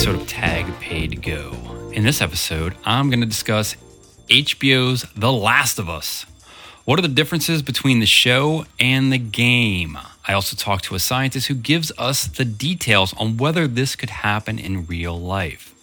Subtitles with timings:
[0.00, 1.90] episode of Tag Paid Go.
[1.92, 3.76] In this episode, I'm going to discuss
[4.28, 6.24] HBO's The Last of Us.
[6.86, 9.98] What are the differences between the show and the game?
[10.26, 14.08] I also talk to a scientist who gives us the details on whether this could
[14.08, 15.74] happen in real life.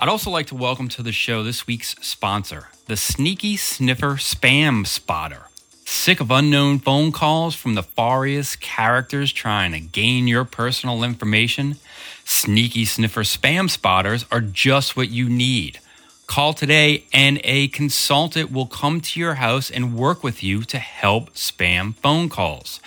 [0.00, 4.84] I'd also like to welcome to the show this week's sponsor, the Sneaky Sniffer Spam
[4.84, 5.46] Spotter.
[5.92, 11.78] Sick of unknown phone calls from nefarious characters trying to gain your personal information?
[12.24, 15.80] Sneaky Sniffer Spam Spotters are just what you need.
[16.28, 20.78] Call today and a consultant will come to your house and work with you to
[20.78, 22.78] help spam phone calls.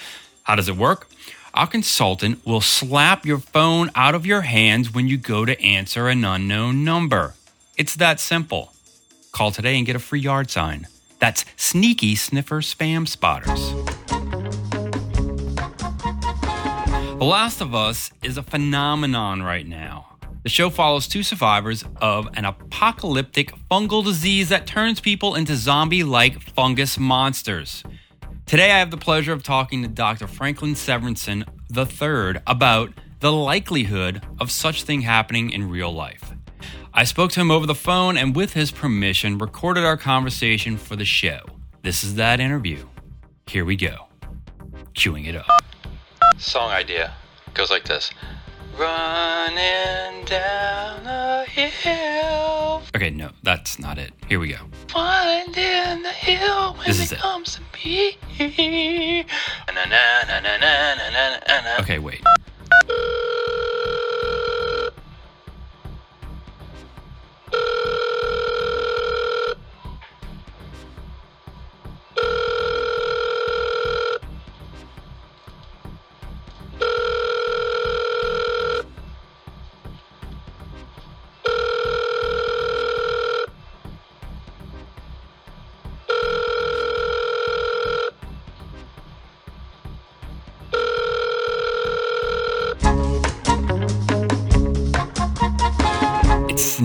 [0.44, 1.10] How does it work?
[1.54, 6.08] Our consultant will slap your phone out of your hands when you go to answer
[6.08, 7.34] an unknown number.
[7.78, 8.72] It's that simple.
[9.34, 10.88] Call today and get a free yard sign.
[11.24, 13.72] That's Sneaky Sniffer Spam Spotters.
[17.18, 20.18] The Last of Us is a phenomenon right now.
[20.44, 26.04] The show follows two survivors of an apocalyptic fungal disease that turns people into zombie
[26.04, 27.86] like fungus monsters.
[28.46, 30.28] Today, I have the pleasure of talking to Dr.
[30.28, 32.90] Franklin Severinsen III about
[33.22, 36.34] the likelihood of such thing happening in real life.
[36.96, 40.96] I spoke to him over the phone and, with his permission, recorded our conversation for
[40.96, 41.40] the show.
[41.82, 42.86] This is that interview.
[43.48, 44.06] Here we go.
[44.94, 45.48] Cueing it up.
[46.38, 47.16] Song idea
[47.56, 48.12] goes like this
[48.78, 52.84] Running down a hill.
[52.96, 54.14] Okay, no, that's not it.
[54.30, 54.60] Here we go.
[54.88, 58.20] Finding the hill when this is it, comes to me.
[61.80, 62.22] Okay, wait.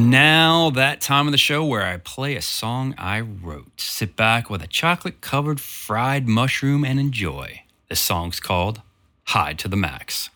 [0.08, 3.78] Now that time of the show where I play a song I wrote.
[3.78, 7.64] Sit back with a chocolate covered fried mushroom and enjoy.
[7.90, 8.80] The song's called
[9.24, 10.30] Hide 2 the Max.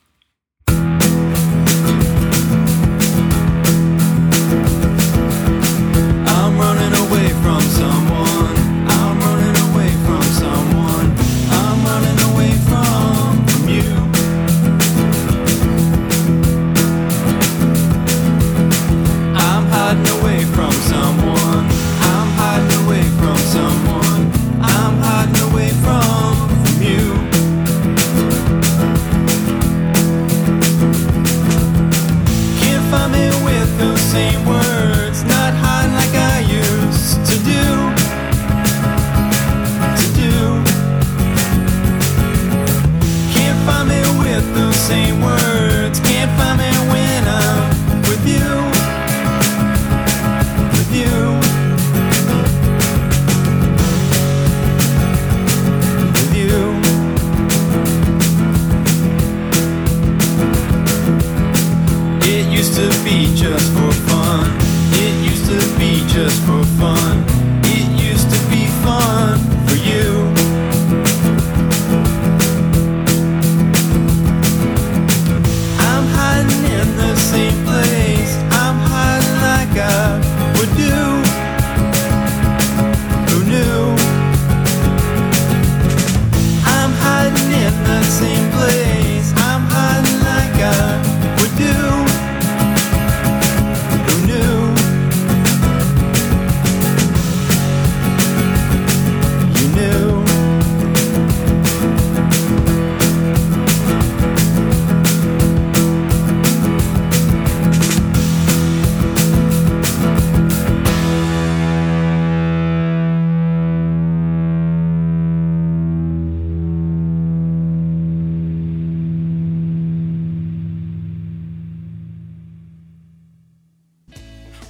[63.43, 64.12] Just for fun.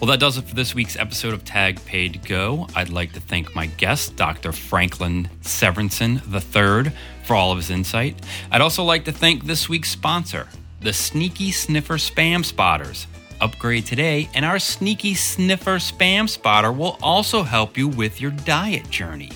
[0.02, 2.66] Well, that does it for this week's episode of Tag Paid Go.
[2.74, 4.50] I'd like to thank my guest, Dr.
[4.50, 8.20] Franklin Severinsen III, for all of his insight.
[8.50, 10.48] I'd also like to thank this week's sponsor,
[10.80, 13.06] the Sneaky Sniffer Spam Spotters.
[13.40, 18.90] Upgrade today, and our Sneaky Sniffer Spam Spotter will also help you with your diet
[18.90, 19.30] journey.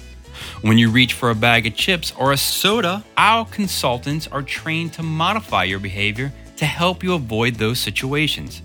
[0.63, 4.95] When you reach for a bag of chips or a soda, our consultants are trained
[4.95, 8.63] to modify your behavior to help you avoid those situations.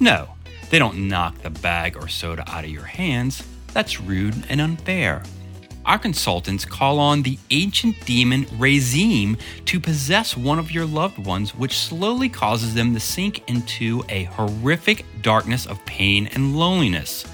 [0.00, 0.33] No,
[0.74, 3.44] they don't knock the bag or soda out of your hands.
[3.72, 5.22] That's rude and unfair.
[5.86, 11.54] Our consultants call on the ancient demon Razim to possess one of your loved ones,
[11.54, 17.24] which slowly causes them to sink into a horrific darkness of pain and loneliness.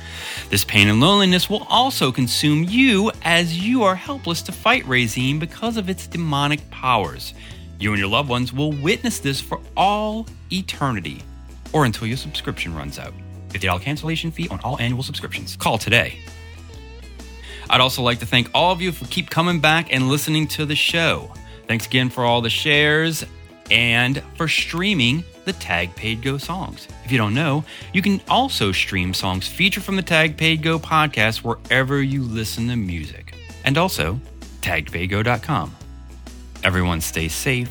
[0.51, 5.41] This pain and loneliness will also consume you as you are helpless to fight Razim
[5.41, 7.33] because of its demonic powers.
[7.79, 11.23] You and your loved ones will witness this for all eternity,
[11.73, 13.15] or until your subscription runs out.
[13.51, 15.57] $50 cancellation fee on all annual subscriptions.
[15.57, 16.19] Call today.
[17.69, 20.67] I'd also like to thank all of you for keep coming back and listening to
[20.67, 21.33] the show.
[21.69, 23.25] Thanks again for all the shares
[23.71, 26.89] and for streaming the Tag Paid Go songs.
[27.05, 30.79] If you don't know, you can also stream songs featured from the Tag Paid Go
[30.79, 33.35] podcast wherever you listen to music.
[33.65, 34.21] And also,
[34.63, 35.77] tagpaidgo.com.
[36.63, 37.71] Everyone stay safe,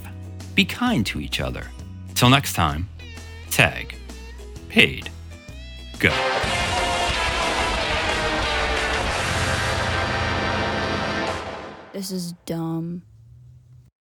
[0.56, 1.68] be kind to each other.
[2.16, 2.88] Till next time,
[3.52, 3.96] tag,
[4.70, 5.12] paid,
[6.00, 6.10] go.
[11.92, 13.04] This is dumb.